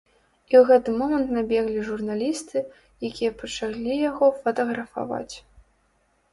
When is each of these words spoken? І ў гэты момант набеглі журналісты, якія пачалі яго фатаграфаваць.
І 0.51 0.55
ў 0.59 0.61
гэты 0.69 0.93
момант 1.01 1.27
набеглі 1.37 1.83
журналісты, 1.91 2.65
якія 3.11 3.31
пачалі 3.45 4.01
яго 4.09 4.33
фатаграфаваць. 4.41 5.35